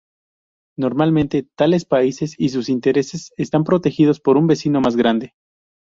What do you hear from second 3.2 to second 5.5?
están protegidos por un vecino más grande.